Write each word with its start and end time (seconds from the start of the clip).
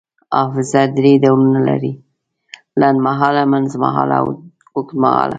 حافظه 0.37 0.81
دری 0.97 1.13
ډولونه 1.23 1.59
لري: 1.69 1.93
لنډمهاله، 2.79 3.41
منځمهاله 3.53 4.15
او 4.21 4.27
اوږدمهاله 4.75 5.29